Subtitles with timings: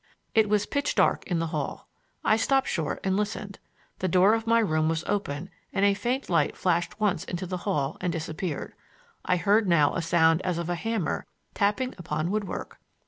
[0.33, 1.87] It was pitch dark in the hall.
[2.25, 3.59] I stopped short and listened.
[3.99, 7.57] The door of my room was open and a faint light flashed once into the
[7.69, 8.73] hall and disappeared.
[9.23, 12.79] I heard now a sound as of a hammer tapping upon wood work.